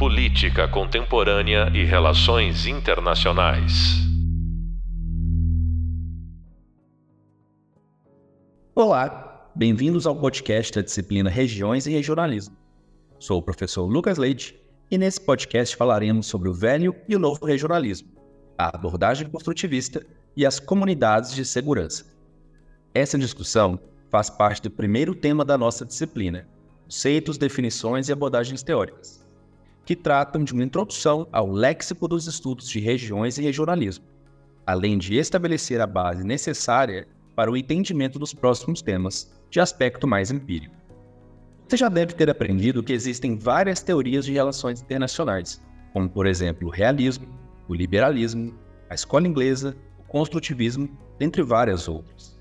[0.00, 3.98] Política Contemporânea e Relações Internacionais.
[8.74, 12.56] Olá, bem-vindos ao podcast da disciplina Regiões e Regionalismo.
[13.18, 14.58] Sou o professor Lucas Leite
[14.90, 18.08] e nesse podcast falaremos sobre o velho e o novo regionalismo,
[18.56, 20.02] a abordagem construtivista
[20.34, 22.06] e as comunidades de segurança.
[22.94, 23.78] Essa discussão
[24.08, 26.48] faz parte do primeiro tema da nossa disciplina,
[26.84, 29.19] conceitos, definições e abordagens teóricas
[29.84, 34.04] que tratam de uma introdução ao léxico dos estudos de regiões e regionalismo,
[34.66, 40.30] além de estabelecer a base necessária para o entendimento dos próximos temas, de aspecto mais
[40.30, 40.74] empírico.
[41.66, 46.68] Você já deve ter aprendido que existem várias teorias de relações internacionais, como, por exemplo,
[46.68, 47.26] o realismo,
[47.68, 48.54] o liberalismo,
[48.88, 50.88] a escola inglesa, o construtivismo,
[51.18, 52.38] dentre várias outras.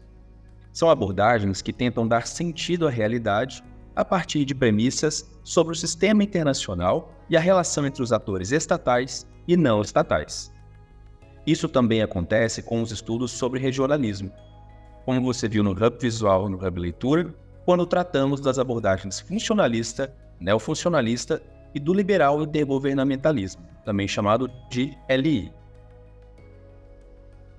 [0.71, 3.63] São abordagens que tentam dar sentido à realidade
[3.99, 9.27] a partir de premissas sobre o sistema internacional e a relação entre os atores estatais
[9.45, 10.53] e não estatais.
[11.45, 14.31] Isso também acontece com os estudos sobre regionalismo,
[15.03, 20.15] como você viu no Hub Visual e no Hub Leitura, quando tratamos das abordagens funcionalista,
[20.39, 21.41] neofuncionalista
[21.75, 25.51] e do liberal intergovernamentalismo, também chamado de LI.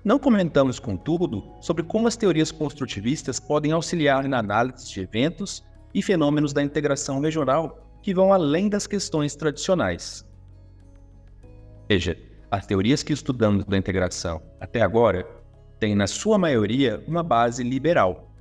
[0.03, 6.01] Não comentamos, contudo, sobre como as teorias construtivistas podem auxiliar na análise de eventos e
[6.01, 10.25] fenômenos da integração regional que vão além das questões tradicionais.
[11.87, 12.17] Veja,
[12.49, 15.27] as teorias que estudamos da integração até agora
[15.79, 18.31] têm, na sua maioria, uma base liberal.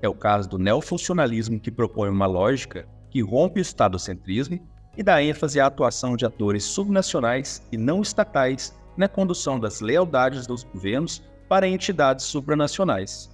[0.00, 4.60] É o caso do neofuncionalismo, que propõe uma lógica que rompe o estadocentrismo
[4.96, 10.46] e dá ênfase à atuação de atores subnacionais e não estatais na condução das lealdades
[10.46, 13.30] dos governos para entidades supranacionais.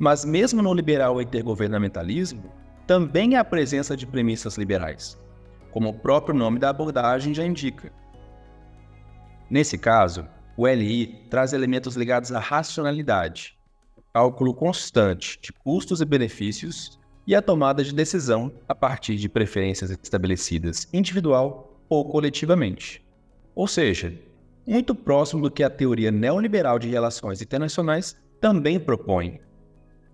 [0.00, 2.50] Mas mesmo no liberal intergovernamentalismo,
[2.86, 5.18] também há a presença de premissas liberais,
[5.70, 7.92] como o próprio nome da abordagem já indica.
[9.50, 13.58] Nesse caso, o LI traz elementos ligados à racionalidade,
[14.10, 19.90] cálculo constante de custos e benefícios e a tomada de decisão a partir de preferências
[19.90, 23.04] estabelecidas individual ou coletivamente.
[23.54, 24.18] Ou seja,
[24.66, 29.38] muito próximo do que a teoria neoliberal de relações internacionais também propõe,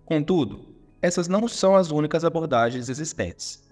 [0.07, 0.65] Contudo,
[1.03, 3.69] essas não são as únicas abordagens existentes.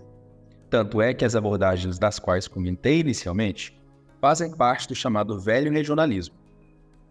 [0.69, 3.81] Tanto é que as abordagens das quais comentei inicialmente
[4.21, 6.35] fazem parte do chamado velho regionalismo,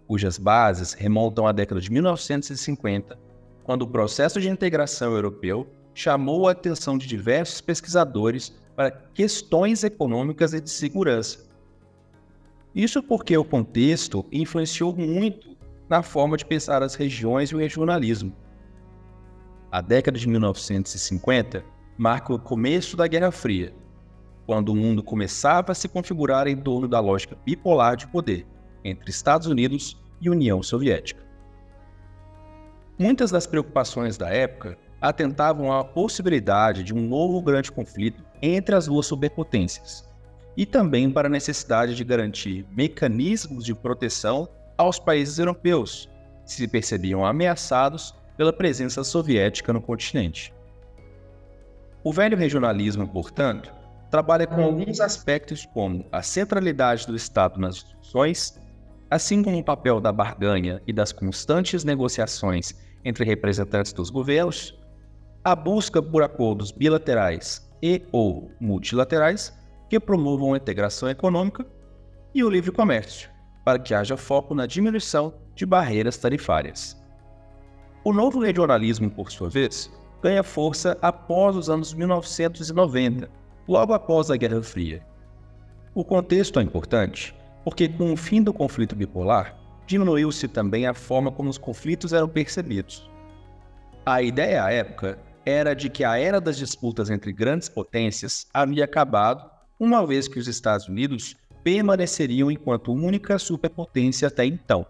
[0.06, 3.18] cujas bases remontam à década de 1950,
[3.64, 10.54] quando o processo de integração europeu chamou a atenção de diversos pesquisadores para questões econômicas
[10.54, 11.48] e de segurança.
[12.76, 15.56] Isso porque o contexto influenciou muito
[15.88, 18.36] na forma de pensar as regiões e o regionalismo,
[19.74, 21.66] a década de 1950
[21.98, 23.74] marca o começo da Guerra Fria,
[24.46, 28.46] quando o mundo começava a se configurar em torno da lógica bipolar de poder
[28.86, 31.24] entre Estados Unidos e União Soviética.
[33.00, 38.86] Muitas das preocupações da época atentavam à possibilidade de um novo grande conflito entre as
[38.86, 40.08] duas superpotências,
[40.56, 44.48] e também para a necessidade de garantir mecanismos de proteção
[44.78, 46.08] aos países europeus,
[46.46, 50.54] se percebiam ameaçados pela presença soviética no continente.
[52.04, 53.74] O velho regionalismo, portanto,
[54.12, 58.60] trabalha com alguns aspectos como a centralidade do Estado nas instituições,
[59.10, 62.74] assim como o papel da barganha e das constantes negociações
[63.06, 64.78] entre representantes dos governos,
[65.44, 69.54] a busca por acordos bilaterais e ou multilaterais
[69.90, 71.66] que promovam a integração econômica
[72.34, 73.30] e o livre comércio,
[73.64, 77.03] para que haja foco na diminuição de barreiras tarifárias.
[78.06, 79.90] O novo regionalismo, por sua vez,
[80.22, 83.30] ganha força após os anos 1990,
[83.66, 85.02] logo após a Guerra Fria.
[85.96, 87.34] O contexto é importante
[87.64, 92.28] porque, com o fim do conflito bipolar, diminuiu-se também a forma como os conflitos eram
[92.28, 93.10] percebidos.
[94.06, 98.84] A ideia à época era de que a era das disputas entre grandes potências havia
[98.84, 104.86] acabado, uma vez que os Estados Unidos permaneceriam enquanto única superpotência até então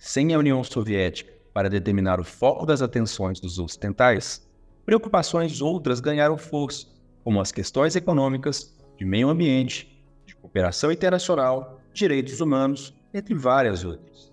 [0.00, 4.48] sem a União Soviética para determinar o foco das atenções dos ocidentais,
[4.86, 6.86] preocupações outras ganharam força,
[7.22, 14.32] como as questões econômicas, de meio ambiente, de cooperação internacional, direitos humanos, entre várias outras.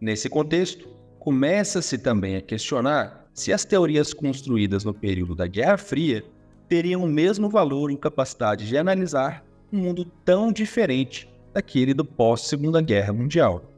[0.00, 6.24] Nesse contexto, começa-se também a questionar se as teorias construídas no período da Guerra Fria
[6.68, 12.80] teriam o mesmo valor em capacidade de analisar um mundo tão diferente daquele do pós-Segunda
[12.80, 13.77] Guerra Mundial.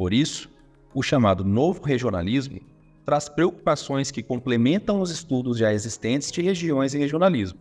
[0.00, 0.48] Por isso,
[0.94, 2.58] o chamado novo regionalismo
[3.04, 7.60] traz preocupações que complementam os estudos já existentes de regiões e regionalismo,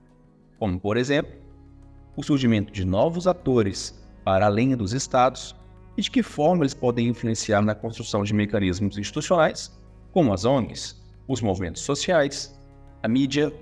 [0.58, 1.34] como, por exemplo,
[2.16, 5.54] o surgimento de novos atores para além dos estados
[5.98, 9.78] e de que forma eles podem influenciar na construção de mecanismos institucionais,
[10.14, 10.96] como as ONGs,
[11.28, 12.58] os movimentos sociais,
[13.04, 13.54] a mídia,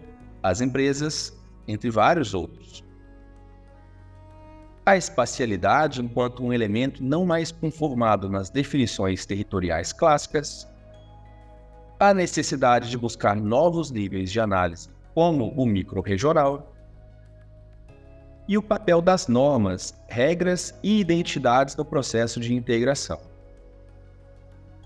[0.43, 1.35] as empresas,
[1.67, 2.83] entre vários outros.
[4.87, 10.65] A espacialidade, enquanto um elemento não mais conformado nas definições territoriais clássicas,
[11.99, 16.73] a necessidade de buscar novos níveis de análise, como o micro-regional,
[18.47, 23.19] e o papel das normas, regras e identidades no processo de integração.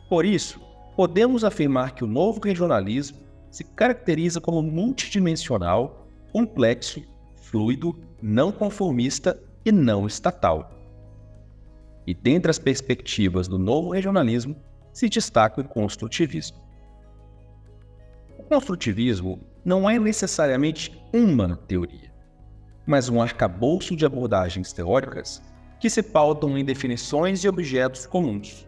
[0.09, 0.59] Por isso,
[0.95, 3.19] podemos afirmar que o novo regionalismo
[3.51, 7.03] se caracteriza como multidimensional, complexo,
[7.35, 10.71] fluido, não conformista e não estatal.
[12.05, 14.55] E dentre as perspectivas do novo regionalismo
[14.91, 16.57] se destaca o construtivismo.
[18.37, 22.11] O construtivismo não é necessariamente uma teoria
[22.85, 25.41] mas um arcabouço de abordagens teóricas
[25.79, 28.67] que se pautam em definições de objetos comuns.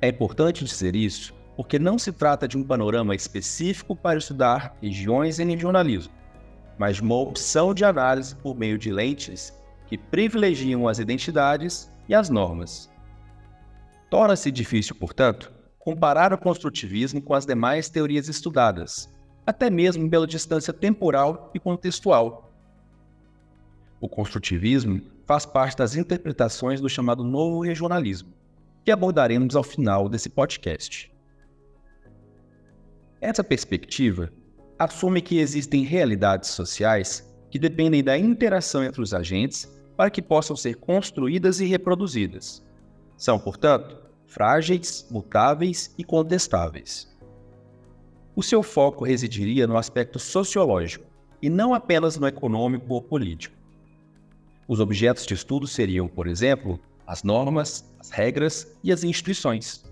[0.00, 5.40] É importante dizer isso porque não se trata de um panorama específico para estudar regiões
[5.40, 6.12] em regionalismo,
[6.78, 9.52] mas de uma opção de análise por meio de lentes
[9.88, 12.90] que privilegiam as identidades e as normas.
[14.10, 19.12] Torna-se difícil, portanto, comparar o construtivismo com as demais teorias estudadas,
[19.46, 22.48] até mesmo pela distância temporal e contextual
[24.00, 28.32] o construtivismo faz parte das interpretações do chamado novo regionalismo,
[28.84, 31.12] que abordaremos ao final desse podcast.
[33.20, 34.32] Essa perspectiva
[34.78, 40.54] assume que existem realidades sociais que dependem da interação entre os agentes para que possam
[40.54, 42.64] ser construídas e reproduzidas.
[43.16, 43.98] São, portanto,
[44.28, 47.12] frágeis, mutáveis e contestáveis.
[48.36, 51.04] O seu foco residiria no aspecto sociológico
[51.42, 53.56] e não apenas no econômico ou político.
[54.68, 59.84] Os objetos de estudo seriam, por exemplo, as normas, as regras e as instituições,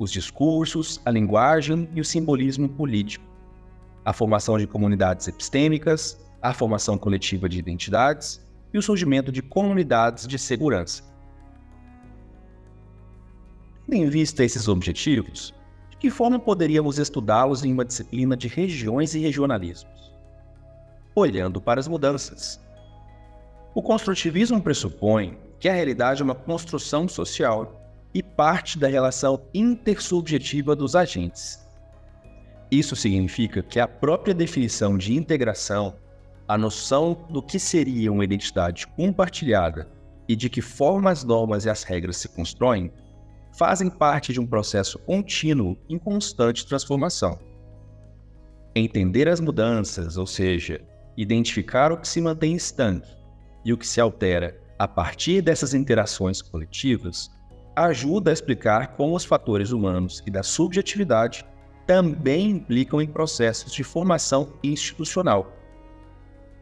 [0.00, 3.24] os discursos, a linguagem e o simbolismo político,
[4.04, 10.26] a formação de comunidades epistêmicas, a formação coletiva de identidades e o surgimento de comunidades
[10.26, 11.04] de segurança.
[13.88, 15.54] Tendo em vista esses objetivos,
[15.90, 20.12] de que forma poderíamos estudá-los em uma disciplina de regiões e regionalismos?
[21.14, 22.60] Olhando para as mudanças,
[23.72, 27.80] o construtivismo pressupõe que a realidade é uma construção social
[28.12, 31.64] e parte da relação intersubjetiva dos agentes.
[32.70, 35.94] Isso significa que a própria definição de integração,
[36.46, 39.88] a noção do que seria uma identidade compartilhada
[40.28, 42.92] e de que forma as normas e as regras se constroem,
[43.56, 47.38] fazem parte de um processo contínuo em constante transformação.
[48.74, 50.80] Entender as mudanças, ou seja,
[51.16, 53.08] identificar o que se mantém estanque
[53.64, 57.30] e o que se altera a partir dessas interações coletivas
[57.76, 61.44] ajuda a explicar como os fatores humanos e da subjetividade
[61.86, 65.52] também implicam em processos de formação institucional.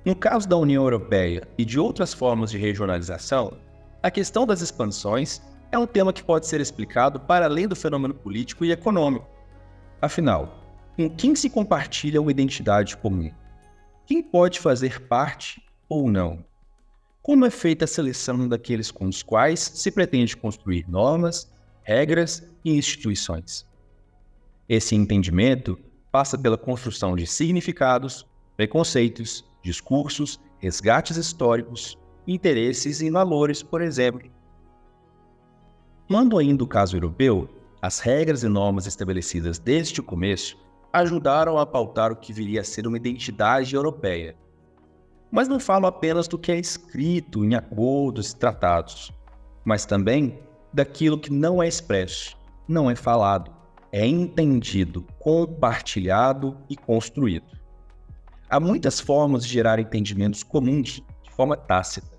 [0.04, 3.56] No caso da União Europeia e de outras formas de regionalização,
[4.02, 5.40] a questão das expansões
[5.70, 9.28] é um tema que pode ser explicado para além do fenômeno político e econômico.
[10.00, 10.60] Afinal,
[10.96, 13.30] com quem se compartilha uma identidade comum?
[14.04, 16.44] Quem pode fazer parte ou não?
[17.22, 21.48] Como é feita a seleção daqueles com os quais se pretende construir normas,
[21.84, 23.64] regras e instituições?
[24.68, 25.78] Esse entendimento
[26.10, 28.26] passa pela construção de significados,
[28.56, 34.30] preconceitos, discursos, resgates históricos, interesses e valores, por exemplo.
[36.08, 37.48] Quando ainda o caso europeu,
[37.80, 40.56] as regras e normas estabelecidas desde o começo
[40.92, 44.36] ajudaram a pautar o que viria a ser uma identidade europeia,
[45.30, 49.10] mas não falo apenas do que é escrito em acordos e tratados,
[49.64, 50.38] mas também
[50.72, 52.36] daquilo que não é expresso,
[52.68, 53.50] não é falado,
[53.90, 57.61] é entendido, compartilhado e construído.
[58.52, 62.12] Há muitas formas de gerar entendimentos comuns de forma tácita.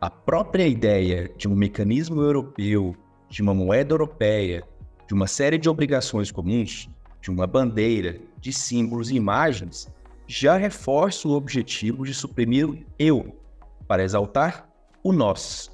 [0.00, 2.96] A própria ideia de um mecanismo europeu,
[3.28, 4.64] de uma moeda europeia,
[5.06, 9.86] de uma série de obrigações comuns, de uma bandeira, de símbolos e imagens
[10.26, 13.38] já reforça o objetivo de suprimir o eu,
[13.86, 14.68] para exaltar
[15.00, 15.70] o nós.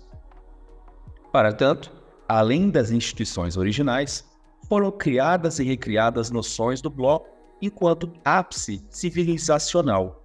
[1.32, 1.90] Para tanto,
[2.28, 4.22] além das instituições originais,
[4.68, 10.24] foram criadas e recriadas noções do bloco enquanto ápice civilizacional,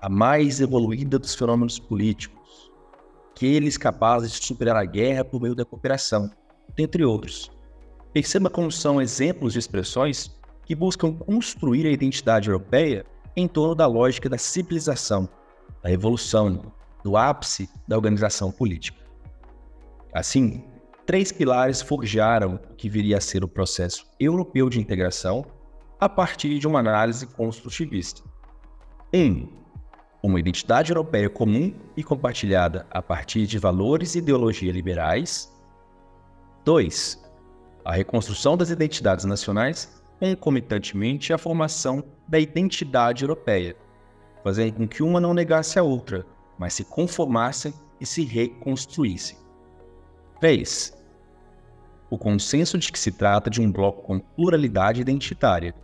[0.00, 2.70] a mais evoluída dos fenômenos políticos,
[3.30, 6.30] aqueles capazes de superar a guerra por meio da cooperação,
[6.76, 7.50] dentre outros.
[8.12, 13.86] Perceba como são exemplos de expressões que buscam construir a identidade europeia em torno da
[13.86, 15.28] lógica da civilização,
[15.82, 16.72] da evolução,
[17.02, 18.98] do ápice da organização política.
[20.12, 20.64] Assim,
[21.06, 25.44] três pilares forjaram o que viria a ser o processo europeu de integração
[26.00, 28.22] a partir de uma análise construtivista.
[29.12, 29.18] 1.
[29.20, 29.48] Um,
[30.22, 35.52] uma identidade europeia comum e compartilhada a partir de valores e ideologia liberais.
[36.64, 37.24] 2.
[37.84, 43.76] A reconstrução das identidades nacionais concomitantemente à formação da identidade europeia,
[44.42, 46.26] fazendo com que uma não negasse a outra,
[46.58, 49.38] mas se conformassem e se reconstruíssem.
[50.40, 50.96] 3.
[52.10, 55.74] O consenso de que se trata de um bloco com pluralidade identitária,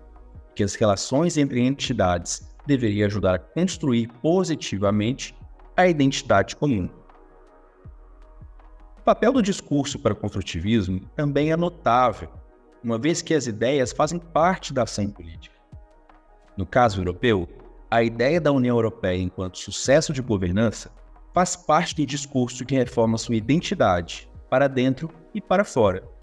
[0.54, 5.34] que as relações entre entidades deveria ajudar a construir positivamente
[5.76, 6.88] a identidade comum.
[8.98, 12.30] O papel do discurso para o construtivismo também é notável,
[12.82, 15.54] uma vez que as ideias fazem parte da ação política.
[16.56, 17.48] No caso europeu,
[17.90, 20.90] a ideia da União Europeia enquanto sucesso de governança
[21.34, 26.13] faz parte do discurso que reforma sua identidade, para dentro e para fora.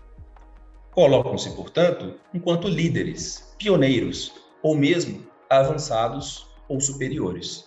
[0.91, 7.65] Colocam-se, portanto, enquanto líderes, pioneiros ou mesmo avançados ou superiores.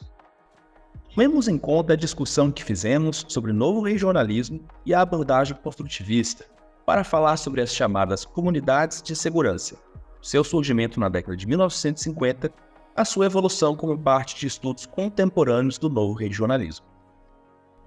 [1.16, 6.45] Lemos em conta a discussão que fizemos sobre o novo regionalismo e a abordagem construtivista
[6.85, 9.78] para falar sobre as chamadas comunidades de segurança,
[10.21, 12.52] seu surgimento na década de 1950,
[12.95, 16.85] a sua evolução como parte de estudos contemporâneos do novo regionalismo.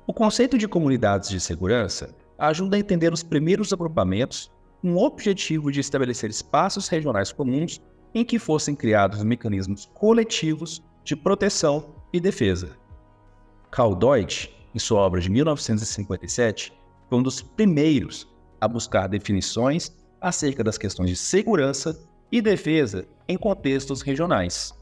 [0.08, 5.72] O conceito de comunidades de segurança ajuda a entender os primeiros agrupamentos com o objetivo
[5.72, 7.82] de estabelecer espaços regionais comuns
[8.14, 12.78] em que fossem criados mecanismos coletivos de proteção e defesa.
[13.72, 16.74] Karl Deutsch, em sua obra de 1957,
[17.10, 18.28] foi um dos primeiros
[18.60, 22.00] a buscar definições acerca das questões de segurança
[22.32, 24.74] e defesa em contextos regionais.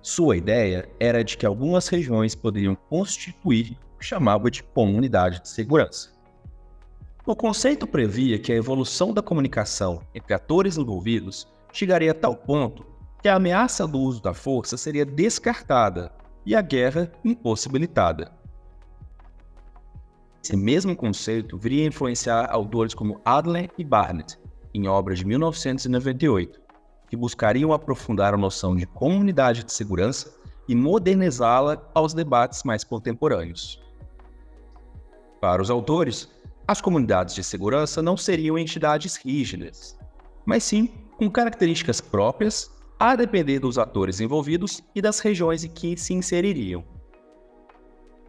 [0.00, 5.48] Sua ideia era de que algumas regiões poderiam constituir o que chamava de comunidade de
[5.48, 6.11] segurança.
[7.24, 12.84] O conceito previa que a evolução da comunicação entre atores envolvidos chegaria a tal ponto
[13.22, 16.12] que a ameaça do uso da força seria descartada
[16.44, 18.32] e a guerra impossibilitada.
[20.42, 24.36] Esse mesmo conceito viria a influenciar autores como Adler e Barnett
[24.74, 26.60] em obras de 1998,
[27.08, 30.34] que buscariam aprofundar a noção de comunidade de segurança
[30.68, 33.80] e modernizá-la aos debates mais contemporâneos.
[35.40, 36.28] Para os autores,
[36.66, 39.98] as comunidades de segurança não seriam entidades rígidas,
[40.44, 45.96] mas sim com características próprias, a depender dos atores envolvidos e das regiões em que
[45.96, 46.84] se inseririam.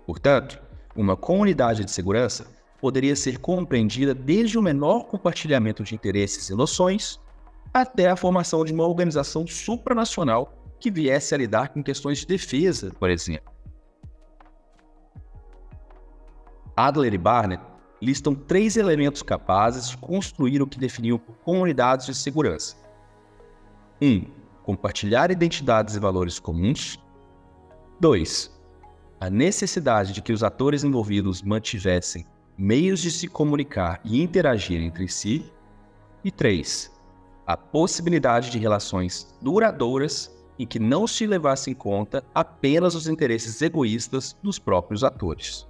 [0.05, 0.61] Portanto,
[0.95, 2.47] uma comunidade de segurança
[2.79, 7.19] poderia ser compreendida desde o menor compartilhamento de interesses e noções
[7.73, 12.91] até a formação de uma organização supranacional que viesse a lidar com questões de defesa,
[12.99, 13.53] por exemplo.
[16.75, 17.73] Adler e Barnett
[18.03, 22.75] listam três elementos capazes de construir o que definiu comunidades de segurança.
[24.01, 24.05] 1.
[24.05, 24.25] Um,
[24.63, 27.00] compartilhar identidades e valores comuns.
[28.01, 28.51] 2.
[29.22, 32.25] A necessidade de que os atores envolvidos mantivessem
[32.57, 35.50] meios de se comunicar e interagir entre si.
[36.24, 36.91] E 3.
[37.48, 40.29] A possibilidade de relações duradouras
[40.60, 45.67] em que não se levasse em conta apenas os interesses egoístas dos próprios atores.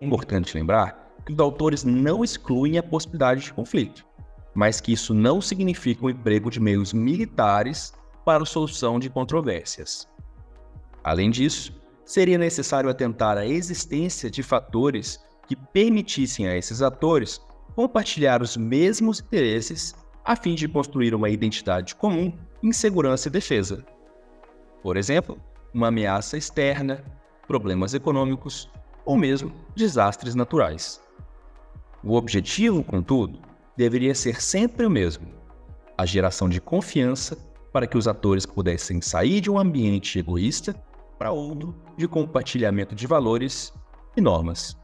[0.00, 4.06] Importante lembrar que os autores não excluem a possibilidade de conflito,
[4.54, 10.08] mas que isso não significa o emprego de meios militares para a solução de controvérsias.
[11.02, 11.72] Além disso,
[12.04, 17.40] seria necessário atentar à existência de fatores que permitissem a esses atores
[17.74, 23.84] compartilhar os mesmos interesses a fim de construir uma identidade comum em segurança e defesa.
[24.82, 25.38] Por exemplo,
[25.72, 27.04] uma ameaça externa,
[27.46, 28.68] problemas econômicos
[29.06, 31.00] ou mesmo desastres naturais.
[32.04, 33.38] O objetivo, contudo,
[33.76, 35.26] deveria ser sempre o mesmo:
[35.96, 37.38] a geração de confiança
[37.72, 40.74] para que os atores pudessem sair de um ambiente egoísta
[41.18, 43.72] para outro de compartilhamento de valores
[44.16, 44.76] e normas.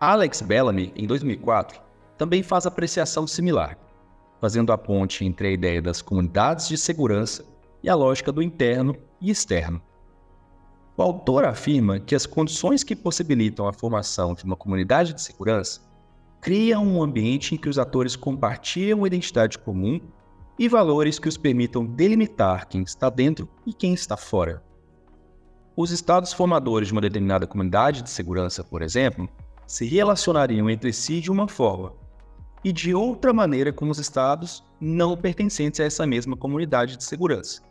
[0.00, 1.80] Alex Bellamy, em 2004,
[2.16, 3.78] também faz apreciação similar,
[4.40, 7.44] fazendo a ponte entre a ideia das comunidades de segurança
[7.82, 9.82] e a lógica do interno e externo.
[10.98, 15.80] O autor afirma que as condições que possibilitam a formação de uma comunidade de segurança
[16.40, 20.00] criam um ambiente em que os atores compartilham uma identidade comum
[20.58, 24.60] e valores que os permitam delimitar quem está dentro e quem está fora.
[25.76, 29.28] Os estados formadores de uma determinada comunidade de segurança, por exemplo,
[29.68, 31.92] se relacionariam entre si de uma forma,
[32.64, 37.67] e de outra maneira com os estados não pertencentes a essa mesma comunidade de segurança.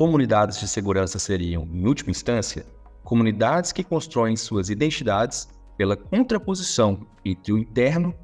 [0.00, 2.64] Comunidades de segurança seriam, em última instância,
[3.04, 8.14] comunidades que constroem suas identidades pela contraposição entre o interno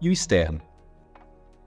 [0.00, 0.62] e o externo.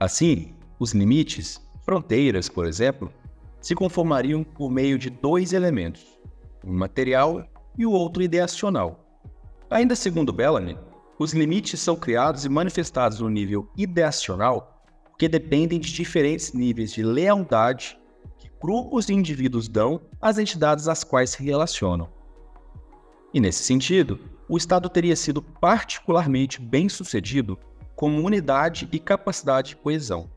[0.00, 3.12] Assim, os limites, fronteiras, por exemplo,
[3.60, 6.18] se conformariam por meio de dois elementos,
[6.66, 7.46] um material
[7.78, 8.98] e o outro ideacional.
[9.70, 10.76] Ainda segundo Bellamy,
[11.16, 14.82] os limites são criados e manifestados no nível ideacional
[15.20, 17.99] porque dependem de diferentes níveis de lealdade
[18.60, 22.08] grupos de indivíduos dão às entidades às quais se relacionam.
[23.32, 27.58] E nesse sentido, o Estado teria sido particularmente bem sucedido
[27.96, 30.28] como unidade e capacidade de coesão.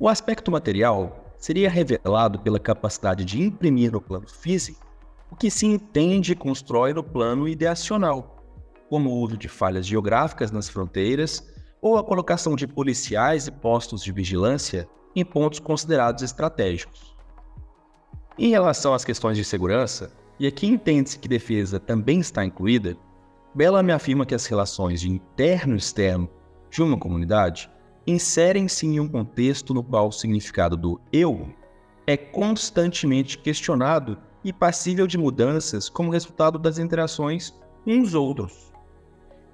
[0.00, 4.86] O aspecto material seria revelado pela capacidade de imprimir no plano físico
[5.30, 8.36] o que se entende e constrói no plano ideacional,
[8.88, 11.46] como o uso de falhas geográficas nas fronteiras
[11.80, 17.14] ou a colocação de policiais e postos de vigilância em pontos considerados estratégicos.
[18.38, 22.96] Em relação às questões de segurança, e aqui entende-se que defesa também está incluída,
[23.54, 26.28] Bellamy afirma que as relações de interno e externo
[26.70, 27.70] de uma comunidade
[28.06, 31.48] inserem-se em um contexto no qual o significado do eu
[32.06, 37.54] é constantemente questionado e passível de mudanças como resultado das interações
[37.86, 38.72] uns outros.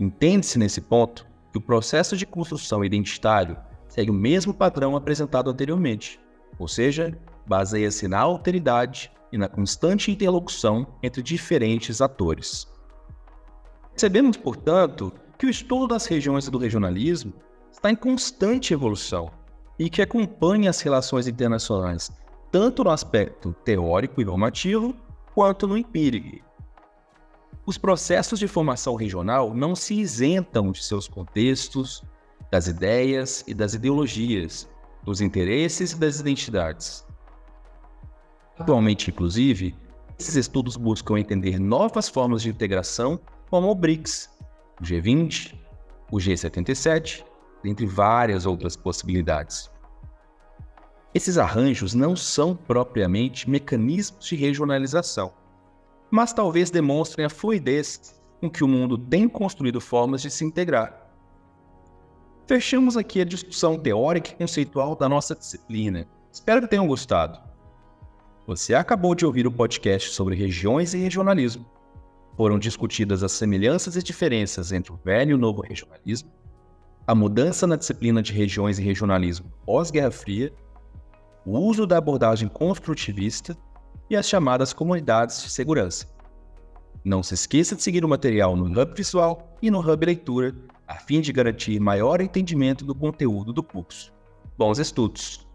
[0.00, 3.56] Entende-se nesse ponto que o processo de construção identitário
[3.98, 6.20] segue o mesmo padrão apresentado anteriormente,
[6.56, 12.68] ou seja, baseia-se na alteridade e na constante interlocução entre diferentes atores.
[13.90, 17.32] Percebemos, portanto, que o estudo das regiões do regionalismo
[17.72, 19.32] está em constante evolução
[19.76, 22.08] e que acompanha as relações internacionais
[22.52, 24.94] tanto no aspecto teórico e normativo
[25.34, 26.46] quanto no empírico.
[27.66, 32.04] Os processos de formação regional não se isentam de seus contextos,
[32.50, 34.68] das ideias e das ideologias,
[35.02, 37.04] dos interesses e das identidades.
[38.58, 39.74] Atualmente, inclusive,
[40.18, 44.28] esses estudos buscam entender novas formas de integração, como o BRICS,
[44.80, 45.54] o G20,
[46.10, 47.24] o G77,
[47.64, 49.70] entre várias outras possibilidades.
[51.14, 55.32] Esses arranjos não são propriamente mecanismos de regionalização,
[56.10, 61.07] mas talvez demonstrem a fluidez com que o mundo tem construído formas de se integrar.
[62.48, 66.08] Fechamos aqui a discussão teórica e conceitual da nossa disciplina.
[66.32, 67.38] Espero que tenham gostado.
[68.46, 71.66] Você acabou de ouvir o podcast sobre regiões e regionalismo.
[72.38, 76.32] Foram discutidas as semelhanças e diferenças entre o velho e o novo regionalismo,
[77.06, 80.50] a mudança na disciplina de regiões e regionalismo pós-Guerra Fria
[81.44, 83.54] o uso da abordagem construtivista
[84.08, 86.06] e as chamadas comunidades de segurança.
[87.04, 90.54] Não se esqueça de seguir o material no Hub Visual e no Hub Leitura,
[90.88, 94.10] a fim de garantir maior entendimento do conteúdo do curso.
[94.56, 95.46] Bons estudos!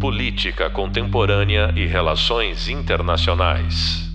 [0.00, 4.09] Política Contemporânea e Relações Internacionais